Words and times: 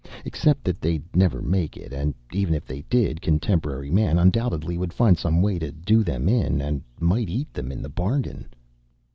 Except 0.25 0.63
that 0.63 0.81
they'd 0.81 1.03
never 1.15 1.43
make 1.43 1.77
it 1.77 1.93
and 1.93 2.15
even 2.33 2.55
if 2.55 2.65
they 2.65 2.81
did, 2.89 3.21
contemporary 3.21 3.91
Man 3.91 4.17
undoubtedly 4.17 4.75
would 4.75 4.93
find 4.93 5.15
some 5.15 5.43
way 5.43 5.59
to 5.59 5.71
do 5.71 6.01
them 6.01 6.27
in 6.27 6.59
and 6.59 6.81
might 6.99 7.29
eat 7.29 7.53
them 7.53 7.71
in 7.71 7.83
the 7.83 7.87
bargain. 7.87 8.47